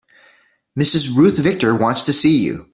Mrs. 0.79 1.15
Ruth 1.15 1.37
Victor 1.37 1.75
wants 1.75 2.01
to 2.05 2.13
see 2.13 2.39
you. 2.39 2.65